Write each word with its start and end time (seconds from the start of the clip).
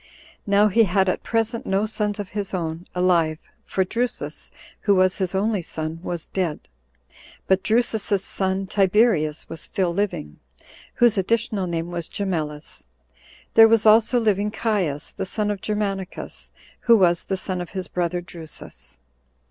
Now 0.47 0.67
he 0.67 0.85
had 0.85 1.07
at 1.09 1.21
present 1.21 1.67
no 1.67 1.85
sons 1.85 2.17
of 2.19 2.29
his 2.29 2.55
own 2.55 2.87
alive 2.95 3.37
for 3.63 3.83
Drusus, 3.83 4.49
who 4.79 4.95
was 4.95 5.19
his 5.19 5.35
only 5.35 5.61
son, 5.61 5.99
was 6.01 6.25
dead; 6.25 6.67
but 7.45 7.61
Drusus's 7.61 8.23
son 8.25 8.65
Tiberius 8.65 9.47
was 9.47 9.61
still 9.61 9.93
living, 9.93 10.39
whose 10.95 11.19
additional 11.19 11.67
name 11.67 11.91
was 11.91 12.09
Gemellus: 12.09 12.87
there 13.53 13.67
was 13.67 13.85
also 13.85 14.19
living 14.19 14.49
Caius, 14.49 15.11
the 15.11 15.23
son 15.23 15.51
of 15.51 15.61
Germanicus, 15.61 16.49
who 16.79 16.97
was 16.97 17.25
the 17.25 17.37
son 17.37 17.57
24 17.57 17.61
of 17.61 17.75
his 17.75 17.87
brother 17.87 18.21
[Drusus]. 18.21 18.97